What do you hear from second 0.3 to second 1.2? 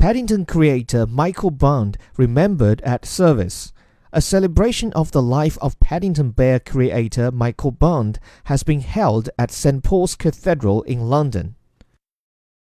creator